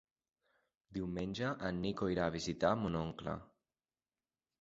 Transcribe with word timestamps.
Diumenge 0.97 1.49
en 1.69 1.77
Nico 1.83 2.09
irà 2.13 2.25
a 2.29 2.33
visitar 2.37 2.73
mon 2.85 2.97
oncle. 3.01 3.37